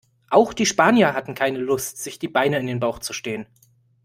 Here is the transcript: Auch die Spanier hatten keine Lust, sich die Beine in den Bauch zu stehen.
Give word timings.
Auch 0.31 0.53
die 0.55 0.65
Spanier 0.65 1.13
hatten 1.13 1.35
keine 1.35 1.59
Lust, 1.59 1.99
sich 1.99 2.17
die 2.17 2.27
Beine 2.27 2.57
in 2.57 2.65
den 2.65 2.79
Bauch 2.79 2.97
zu 2.97 3.13
stehen. 3.13 3.45